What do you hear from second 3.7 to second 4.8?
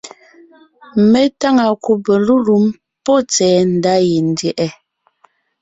ndá yendyɛ̀ʼɛ.